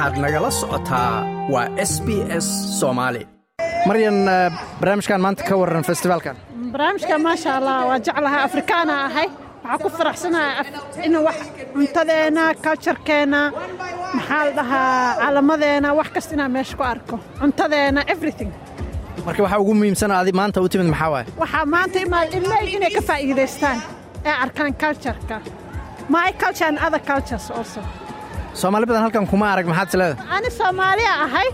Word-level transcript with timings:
waxaad 0.00 0.18
nagala 0.24 0.50
socotaa 0.60 1.14
waa 1.52 1.68
s 1.90 1.92
b 2.06 2.08
s 2.44 2.46
soomaali 2.80 3.22
maryan 3.88 4.16
barnaamijkan 4.80 5.20
maanta 5.24 5.42
ka 5.48 5.54
warran 5.60 5.84
festivaalkan 5.90 6.36
barnaamijka 6.72 7.18
maasha 7.26 7.50
allah 7.58 7.76
waa 7.88 7.98
jeclahay 8.06 8.42
afrikaana 8.48 8.94
ahay. 9.06 9.28
Waxaa 9.64 9.78
ku 9.82 9.88
faraxsanahay 9.98 10.64
in 11.06 11.14
wax 11.26 11.36
cuntadeenna 11.74 12.44
culturekeenna 12.64 13.40
maxaa 14.16 14.44
la 14.46 14.52
dhahaa 14.58 15.16
calamadeenna 15.22 15.88
wax 15.98 16.08
kasta 16.14 16.32
inaan 16.34 16.52
meesha 16.56 16.76
ku 16.78 16.82
arko. 16.92 17.16
Cuntadeenna 17.40 18.00
everything. 18.14 18.50
Marka 19.26 19.42
waxaa 19.44 19.60
ugu 19.62 19.74
muhiimsan 19.80 20.10
adi 20.20 20.32
maanta 20.40 20.58
u 20.64 20.68
timid 20.72 20.88
maxaa 20.94 21.10
waaye 21.14 21.26
waxaa 21.42 21.64
maanta 21.74 21.98
imaad 22.06 22.28
ilmey 22.38 22.64
inay 22.76 22.90
ka 22.96 23.02
faa'iidaystaan 23.08 23.78
ee 24.28 24.34
arkaan 24.44 24.72
cultureka. 24.82 25.36
My 26.16 26.28
culture 26.42 26.68
and 26.70 26.78
other 26.86 27.02
cultures 27.10 27.46
also 27.58 27.80
soomaali 28.54 28.86
badan 28.86 29.02
halkan 29.04 29.26
kuma 29.32 29.46
arag 29.52 29.66
maxaad 29.72 29.88
is 29.88 29.94
leedahay 30.00 30.36
ani 30.36 30.50
soomaaliya 30.60 31.12
ahay 31.24 31.48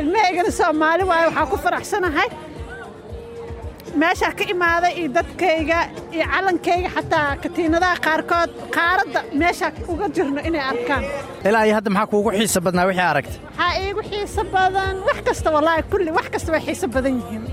ilmahaygana 0.00 0.50
soomaali 0.60 1.02
waaye 1.10 1.26
waxaa 1.28 1.46
ku 1.52 1.56
faraxsanahay. 1.64 2.28
Meeshaa 4.02 4.32
ka 4.38 4.44
imaaday 4.54 4.92
iyo 5.00 5.08
dadkayga 5.16 5.78
iyo 6.14 6.24
callankayga 6.32 6.88
xataa 6.96 7.36
katiinadaha 7.42 7.96
qaarkood 8.06 8.50
qaaradda 8.76 9.20
meeshaa 9.40 9.70
uga 9.92 10.06
jirno 10.16 10.40
inay 10.48 10.62
arkaan. 10.72 11.04
Ilaa 11.48 11.64
iyo 11.66 11.74
hadda 11.78 11.90
maxaa 11.96 12.10
kuugu 12.12 12.30
xiisa 12.38 12.60
badnaa 12.66 12.86
wixii 12.88 13.06
aragta 13.12 13.36
waxaa 13.46 13.72
iigu 13.82 14.02
xiiso 14.10 14.42
badan. 14.54 14.94
Wax 15.08 15.18
kasta 15.28 15.48
wallaahi 15.54 15.82
kulli 15.92 16.10
wax 16.18 16.26
kasta 16.34 16.48
way 16.54 16.60
xiiso 16.66 16.86
badan 16.94 17.14
yihiin. 17.20 17.44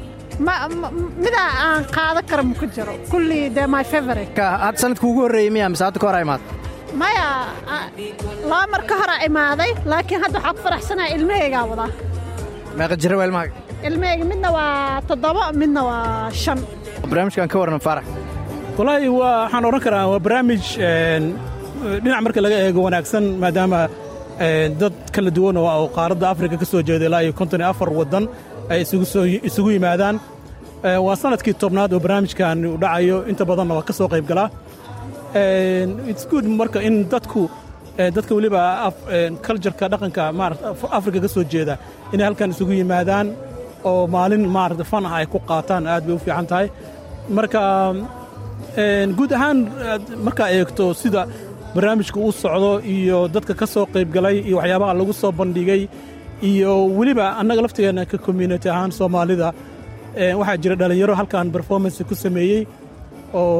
Midaa 1.25 1.49
aan 1.65 1.81
qaado 1.95 2.21
kara 2.29 2.43
ma 2.49 2.53
ku 2.59 2.65
jiro. 2.75 2.93
Kulli 3.11 3.39
de 3.55 3.63
my 3.73 3.83
favorite. 3.91 4.33
Hadda 4.63 4.77
sanadka 4.81 5.05
ugu 5.09 5.21
horreeyey 5.25 5.51
miya 5.55 5.67
mise 5.73 5.83
hadda 5.87 5.99
ka 6.01 6.07
hor 6.09 6.17
imaad 6.25 6.41
maya 6.99 7.27
laba 8.51 8.65
mar 8.73 8.81
ka 8.89 8.95
hora 9.01 9.15
imaaday 9.27 9.71
laakiin 9.91 10.21
hadda 10.23 10.37
waxaa 10.39 10.53
ku 10.57 10.61
faraxsanaya 10.65 11.09
ilmahaygaa 11.17 11.63
wadaa 11.71 11.89
meeqa 12.77 12.95
jira 13.01 13.15
waa 13.19 13.25
ilmahaaga 13.29 13.53
ilmahayga 13.89 14.25
midna 14.31 14.49
waa 14.57 15.01
toddoba 15.09 15.43
midna 15.61 15.81
waa 15.89 16.31
shan. 16.43 16.59
Barnaamijkan 17.09 17.47
ka 17.53 17.57
warran 17.61 17.79
faarax 17.87 18.05
wallaahi 18.77 19.07
waxaan 19.21 19.63
odhan 19.69 19.81
karaa 19.85 20.05
waa 20.11 20.19
barnaamij 20.25 20.63
dhinac 22.03 22.21
marka 22.25 22.39
laga 22.45 22.57
eego 22.65 22.79
wanaagsan 22.87 23.23
maadaama 23.43 23.79
dad 24.81 24.95
kala 25.15 25.29
duwan 25.37 25.57
oo 25.61 25.87
qaaradda 25.97 26.25
afrika 26.33 26.55
ka 26.61 26.65
soo 26.71 26.81
jeeda 26.87 27.05
ilaa 27.09 27.21
iyo 27.25 27.33
konton 27.39 27.59
iyo 27.61 27.69
afar 27.73 27.89
waddan 27.99 28.25
ay 28.71 28.81
isugu 29.49 29.69
yimaadaan. 29.77 30.15
Waa 31.05 31.15
sannadkii 31.21 31.53
tobnaad 31.63 31.91
oo 31.95 31.99
barnaamijkan 32.05 32.57
u 32.73 32.77
dhacayo 32.83 33.17
inta 33.31 33.43
badanna 33.49 33.73
waa 33.77 33.85
ka 33.89 33.93
soo 33.99 34.07
qayb 34.13 34.25
galaa 34.31 34.47
its 35.35 36.25
good 36.31 36.45
marka 36.45 36.79
in 36.87 37.05
dadku 37.13 37.49
dadka 37.97 38.31
weliba 38.37 38.61
cultureka 39.45 39.85
dhaqanka 39.93 40.23
maarata 40.39 40.75
afrika 40.97 41.19
ka 41.21 41.27
soo 41.35 41.43
jeeda 41.53 41.75
inay 42.13 42.25
halkan 42.27 42.49
isugu 42.53 42.73
yimaadaan 42.81 43.27
oo 43.89 44.07
maalin 44.15 44.43
maarata 44.57 44.83
fan 44.91 45.05
ah 45.05 45.15
ay 45.19 45.25
ku 45.33 45.39
qaataan 45.49 45.83
aad 45.93 46.03
bay 46.07 46.15
u 46.15 46.19
fiican 46.25 46.45
tahay. 46.51 46.67
Marka 47.37 47.61
guud 49.17 49.31
ahaan 49.37 49.57
markaa 50.25 50.49
eegto 50.57 50.85
sida 51.01 51.21
barnaamijku 51.75 52.19
u 52.27 52.31
socdo 52.41 52.71
iyo 52.95 53.27
dadka 53.35 53.53
ka 53.61 53.65
soo 53.73 53.85
qayb 53.93 54.09
galay 54.15 54.35
iyo 54.47 54.55
waxyaabaha 54.59 54.93
lagu 54.99 55.13
soo 55.21 55.31
bandhigay 55.39 55.81
iyo 56.49 56.71
weliba 56.97 57.25
annaga 57.41 57.61
laftigeenna 57.65 58.03
ka 58.11 58.17
community 58.27 58.67
ahaan 58.73 58.91
soomaalida 58.99 59.47
waxaa 60.39 60.57
jira 60.63 60.75
dhallinyaro 60.81 61.13
halkan 61.19 61.47
performance 61.55 61.97
ku 62.09 62.15
sameeyey 62.23 62.61
oo 63.39 63.53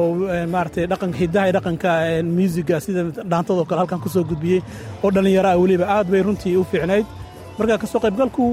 maaragtay 0.54 0.84
dhaqanka 0.92 1.16
hiddaha 1.22 1.44
iyo 1.48 1.54
dhaqanka 1.58 1.90
muusiga 2.36 2.76
sida 2.84 3.00
dhaantadoo 3.30 3.64
kale 3.70 3.80
halkan 3.82 4.00
ku 4.04 4.08
soo 4.14 4.24
gudbiyey 4.30 4.60
oo 5.02 5.08
dhallinyaro 5.14 5.48
ah 5.52 5.58
weliba. 5.62 5.84
Aad 5.96 6.06
bay 6.12 6.22
runtii 6.26 6.56
u 6.60 6.64
fiicnayd. 6.70 7.06
Marka 7.58 7.74
ka 7.82 7.86
soo 7.92 8.00
qaybgalku 8.04 8.44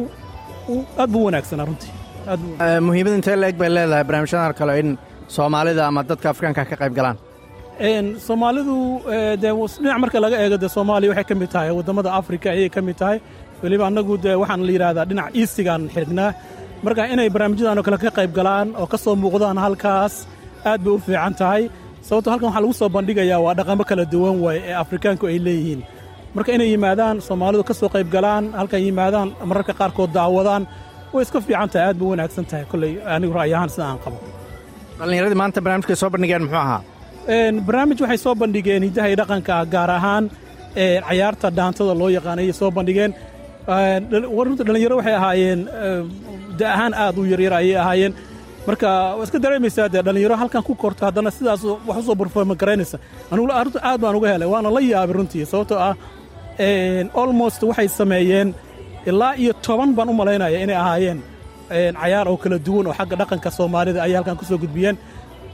aad 1.01 1.09
buu 1.13 1.23
wanaagsanaa 1.27 1.65
runtii. 1.69 1.91
Muhiimad 2.87 3.13
intee 3.17 3.35
la 3.41 3.47
eg 3.51 3.57
bay 3.61 3.69
leedahay 3.75 4.03
barnaamijyadan 4.07 4.53
kale 4.59 4.73
in 4.81 4.89
soomaalida 5.35 5.81
ama 5.89 6.01
dadka 6.09 6.27
afrikaanka 6.33 6.63
ka 6.71 6.75
qayb 6.81 6.93
galaan 6.99 7.17
soomaalidu 8.27 8.75
dee 9.41 9.53
dhinac 9.81 9.99
marka 10.03 10.17
laga 10.23 10.37
eego 10.43 10.57
dee 10.63 10.69
soomaaliya 10.75 11.09
waxay 11.11 11.25
ka 11.29 11.35
mid 11.41 11.49
tahay 11.53 11.71
waddamada 11.77 12.09
afrika 12.19 12.47
ayay 12.55 12.69
ka 12.75 12.81
mid 12.87 12.97
tahay. 13.01 13.17
Weliba 13.63 13.83
annagu 13.89 14.13
dee 14.25 14.35
waxaan 14.41 14.61
la 14.67 14.71
yidhaahdaa 14.75 15.05
dhinac 15.09 15.27
iistigaan 15.39 15.81
xignaa 15.95 16.29
marka 16.85 17.01
inay 17.13 17.29
barnaamijyadan 17.33 17.77
oo 17.79 17.83
kale 17.87 17.97
ka 18.03 18.11
qayb 18.17 18.31
galaan 18.39 18.67
oo 18.81 18.87
ka 18.91 18.97
soo 19.03 19.15
muuqdaan 19.23 19.57
halkaas 19.65 20.13
aad 20.69 20.79
bay 20.85 20.93
u 20.93 20.99
fiican 21.05 21.33
tahay. 21.41 21.63
Sababto 22.07 22.29
halkan 22.31 22.47
waxaa 22.49 22.61
lagu 22.63 22.73
soo 22.81 22.89
bandhigayaa 22.95 23.39
waa 23.45 23.53
dhaqamo 23.59 23.83
kala 23.89 24.03
duwan 24.13 24.35
waay 24.43 24.57
ee 24.69 24.75
afrikaanku 24.83 25.23
ay 25.31 25.37
leeyihiin. 25.45 25.81
Marka 26.35 26.49
inay 26.55 26.69
yimaadaan 26.73 27.15
soomaalidu 27.27 27.63
ka 27.69 27.73
soo 27.79 27.89
qayb 27.95 28.07
galaan 28.15 28.43
halkan 28.59 28.81
yimaadaan 28.85 29.27
mararka 29.49 29.73
qaarkood 29.79 30.11
daawadaan 30.17 30.63
way 31.13 31.21
iska 31.25 31.39
fiican 31.47 31.69
tahay 31.73 31.85
aad 31.89 31.97
bay 31.99 32.07
u 32.07 32.11
wanaagsan 32.13 32.45
tahay. 32.49 32.65
Kolley 32.71 32.91
anigu 33.15 33.33
ra'yi 33.39 33.53
ahaan 33.57 33.69
sida 33.73 33.85
aan 33.91 33.99
qabo. 34.03 34.17
Dhallinyaradii 34.99 35.39
maanta 35.41 35.59
barnaamijkay 35.65 35.95
soo 36.01 36.09
bandhigeen 36.13 36.41
muxuu 36.45 36.61
ahaa? 36.65 36.81
Barnaamij 37.67 37.99
waxay 38.03 38.17
soo 38.25 38.33
bandhigeen 38.41 38.81
hiddaha 38.87 39.07
iyo 39.09 39.17
dhaqanka 39.21 39.55
gaar 39.73 39.89
ahaan 39.97 40.23
cayaarta 41.07 41.47
dhaantada 41.57 41.93
loo 42.01 42.09
yaqaanay 42.17 42.43
ayay 42.45 42.55
soo 42.61 42.71
bandhigeen. 42.77 43.11
Runta 44.47 44.63
dhallinyaro 44.67 44.95
waxay 44.99 45.15
ahaayeen 45.19 45.59
da 46.59 46.65
ahaan 46.75 46.93
aad 47.03 47.15
u 47.17 47.23
yaryar 47.31 47.53
ayay 47.61 47.75
ahaayeen 47.83 48.13
marka 48.67 48.87
waa 49.17 49.23
iska 49.25 49.39
dareemaysaa 49.43 49.87
dee 49.93 50.01
dhallinyaro 50.07 50.35
halkan 50.41 50.63
ku 50.67 50.73
korto 50.83 51.01
haddana 51.07 51.31
sidaas 51.37 51.61
wax 51.87 51.97
u 51.99 52.03
soo 52.07 52.15
barforma 52.21 52.55
garaynaysa 52.61 52.97
aad 53.31 53.99
baan 54.03 54.15
uga 54.19 54.27
helay 54.33 54.47
waana 54.53 54.69
la 54.75 54.81
yaabay 54.91 55.15
runtii 55.19 55.45
sababtoo 55.51 55.79
ah 55.87 55.93
almost 57.21 57.61
waxay 57.69 57.87
sameeyeen 57.99 58.49
ilaa 59.09 59.33
iyo 59.41 59.53
toban 59.65 59.89
baan 59.97 60.09
u 60.09 60.13
malaynaya 60.21 60.59
inay 60.63 60.75
ahaayeen 60.83 61.19
cayaar 62.01 62.27
oo 62.31 62.37
kala 62.43 62.57
duwan 62.65 62.85
oo 62.89 62.93
xagga 62.99 63.15
dhaqanka 63.21 63.49
soomaalida 63.57 63.99
ayay 64.05 64.15
halkan 64.19 64.37
ku 64.39 64.45
soo 64.49 64.57
gudbiyeen. 64.63 64.97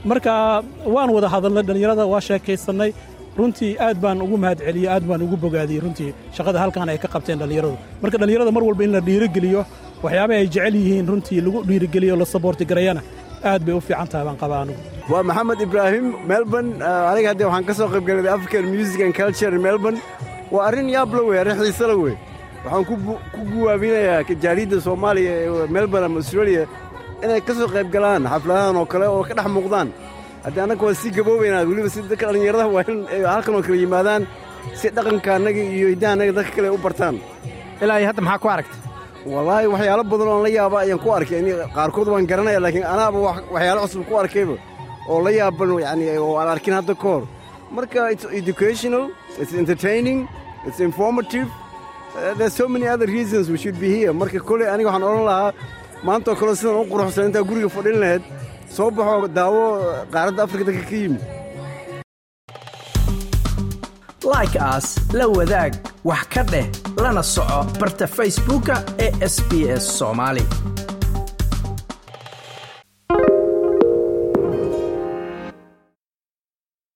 Marka 0.10 0.64
waan 0.96 1.10
wada 1.16 1.28
hadalnay 1.34 1.64
dhallinyarada 1.68 2.04
waa 2.14 2.22
sheekaysannay. 2.28 2.92
Runtii 3.40 3.72
aad 3.86 3.98
baan 4.04 4.22
ugu 4.26 4.38
mahad 4.44 4.60
celiyey 4.68 4.90
aad 4.94 5.04
baan 5.10 5.22
ugu 5.26 5.36
bogaadiyey 5.44 5.82
runtii 5.86 6.12
shaqada 6.38 6.58
halkan 6.64 6.90
ay 6.92 6.98
ka 7.04 7.08
qabteen 7.14 7.38
dhallinyaradu 7.42 7.76
marka 8.02 8.18
dhallinyarada 8.22 8.52
mar 8.56 8.64
walba 8.68 8.84
in 8.88 8.92
la 8.96 9.02
dhiirigeliyo 9.08 9.62
waxyaabaha 10.06 10.40
ay 10.44 10.48
jecel 10.56 10.76
yihiin 10.82 11.08
runtii 11.12 11.42
lagu 11.46 11.60
dhiirigeliyo 11.70 12.16
la 12.22 12.26
saboorti 12.34 12.66
garayana 12.72 13.02
aad 13.50 13.62
bay 13.66 13.74
u 13.78 13.82
fiican 13.88 14.08
tahay 14.12 14.26
baan 14.28 14.38
qabaa 14.44 14.62
anugu. 14.66 14.80
Waa 15.12 15.24
maxamed 15.30 15.60
ibraahim 15.62 16.06
melbourne. 16.32 16.72
Aniga 17.12 17.28
haddee 17.32 17.48
waxaan 17.50 17.66
ka 17.70 17.74
soo 17.80 17.90
qayb 17.94 18.06
galay 18.08 18.32
african 18.36 18.66
music 18.76 19.00
and 19.06 19.14
culture 19.20 19.52
melbourne. 19.68 20.00
Waa 20.54 20.68
arrin 20.68 20.90
yaabla 20.96 21.22
wey 21.28 21.38
arrin 21.42 21.58
xiisala 21.60 21.96
wey 22.04 22.16
waxaan 22.64 22.86
ku 23.34 23.42
guwaabinayaa 23.52 24.24
jaariidda 24.44 24.82
soomaaliya 24.88 25.34
ee 25.44 25.68
melbourne 25.76 26.06
ama 26.10 26.18
australia 26.22 26.64
inay 27.24 27.42
ka 27.48 27.54
soo 27.60 27.70
qayb 27.76 27.90
galaan 27.96 28.24
xafladahan 28.34 28.76
oo 28.82 28.88
kale 28.94 29.06
oo 29.16 29.24
ka 29.28 29.34
dhex 29.38 29.48
muuqdaan. 29.58 29.88
Haddii 30.46 30.64
annaga 30.66 30.84
waa 30.88 31.00
sii 31.02 31.12
gaboobaynaa 31.18 31.68
weliba 31.70 31.90
si 31.90 32.02
dadka 32.02 32.26
dhallinyarada 32.28 32.66
waa 32.76 32.86
in 32.92 33.00
halkan 33.34 33.56
oo 33.58 33.64
kale 33.68 33.78
yimaadaan 33.84 34.24
si 34.80 34.90
dhaqanka 34.96 35.30
annaga 35.38 35.62
iyo 35.78 35.88
hiddaha 35.94 36.12
annaga 36.16 36.34
dadka 36.40 36.52
kale 36.58 36.70
u 36.78 36.84
bartaan. 36.86 37.16
Ilaa 37.84 38.00
iyo 38.00 38.08
hadda 38.10 38.22
maxaa 38.28 38.44
ku 38.44 38.50
aragtay 38.56 38.86
wallaahi 39.34 39.68
waxyaalo 39.74 40.03
badan 40.12 40.28
oon 40.28 40.44
la 40.46 40.50
yaaba 40.59 40.78
ayaan 40.84 41.00
ku 41.03 41.09
arkay. 41.18 41.41
Qaarkood 41.75 42.08
waan 42.13 42.25
garanaya 42.31 42.59
laakiin 42.66 42.86
anaaba 42.94 43.18
waxyaalo 43.56 43.80
cusub 43.86 44.03
ku 44.09 44.13
arkayba 44.24 44.56
oo 45.09 45.19
la 45.25 45.31
yaaban 45.40 45.69
yani 45.86 46.06
oo 46.18 46.34
aan 46.40 46.50
arkin 46.56 46.74
hadda 46.80 46.94
ka 47.02 47.08
hor. 47.13 47.24
Marka 47.75 48.12
it's 48.14 48.25
educational 48.41 49.03
it's 49.41 49.53
entertaining 49.62 50.19
it's 50.68 50.80
informative. 50.80 51.47
Uh, 52.16 52.34
there's 52.38 52.53
so 52.62 52.68
many 52.68 52.88
other 52.88 53.08
reasons 53.18 53.50
we 53.53 53.58
should 53.58 53.80
be 53.80 53.90
here. 53.97 54.14
Marka 54.22 54.40
koley 54.50 54.66
aniga 54.74 54.90
waxaan 54.90 55.08
odhan 55.09 55.25
lahaa 55.31 55.52
maantaoo 56.08 56.35
kaleo 56.40 56.56
sidan 56.59 56.75
u 56.81 56.85
quruxsan 56.91 57.24
intaa 57.30 57.44
guriga 57.50 57.69
fadhin 57.78 57.97
lahayd 58.03 58.24
soo 58.78 58.90
baxoo 58.97 59.28
daawo 59.40 59.64
qaaradda 60.14 60.41
afrika 60.46 60.64
dadka 60.69 60.84
ka 60.91 60.96
yimid. 61.03 61.22
Like 64.34 64.55
aas 64.70 64.88
la 65.17 65.26
wadaag 65.38 65.73
wax 66.09 66.23
ka 66.34 66.41
dheh 66.52 66.67
lana 67.03 67.23
soco 67.23 67.59
barta 67.79 68.05
facebooka 68.17 68.75
ee 69.05 69.11
sb 69.35 69.52
s 69.81 69.85
soomaali 69.97 70.43